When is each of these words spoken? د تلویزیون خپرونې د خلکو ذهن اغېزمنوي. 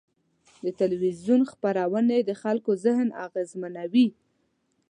د 0.63 0.65
تلویزیون 0.79 1.41
خپرونې 1.51 2.17
د 2.23 2.31
خلکو 2.41 2.71
ذهن 2.85 3.07
اغېزمنوي. 3.25 4.07